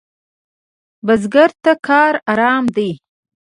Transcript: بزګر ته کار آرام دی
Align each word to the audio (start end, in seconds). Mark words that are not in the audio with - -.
بزګر 1.05 1.49
ته 1.63 1.73
کار 1.87 2.13
آرام 2.31 2.63
دی 2.75 2.89